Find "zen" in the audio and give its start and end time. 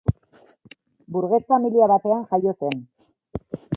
2.65-2.83